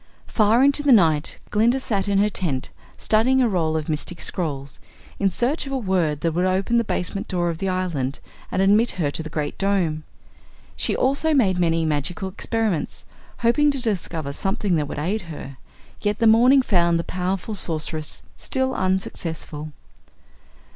Far 0.25 0.63
into 0.63 0.81
the 0.81 0.91
night 0.91 1.37
Glinda 1.51 1.79
sat 1.79 2.07
in 2.07 2.17
her 2.17 2.27
tent 2.27 2.71
studying 2.97 3.39
a 3.39 3.47
roll 3.47 3.77
of 3.77 3.87
mystic 3.87 4.19
scrolls 4.19 4.79
in 5.19 5.29
search 5.29 5.67
of 5.67 5.71
a 5.71 5.77
word 5.77 6.21
that 6.21 6.31
would 6.31 6.43
open 6.45 6.79
the 6.79 6.83
basement 6.83 7.27
door 7.27 7.51
of 7.51 7.59
the 7.59 7.69
island 7.69 8.17
and 8.51 8.63
admit 8.63 8.93
her 8.97 9.11
to 9.11 9.21
the 9.21 9.29
Great 9.29 9.59
Dome. 9.59 10.01
She 10.75 10.95
also 10.95 11.35
made 11.35 11.59
many 11.59 11.85
magical 11.85 12.29
experiments, 12.29 13.05
hoping 13.41 13.69
to 13.69 13.79
discover 13.79 14.33
something 14.33 14.75
that 14.77 14.87
would 14.87 14.97
aid 14.97 15.21
her. 15.29 15.57
Yet 16.01 16.17
the 16.17 16.25
morning 16.25 16.63
found 16.63 16.97
the 16.97 17.03
powerful 17.03 17.53
Sorceress 17.53 18.23
still 18.35 18.73
unsuccessful. 18.73 19.71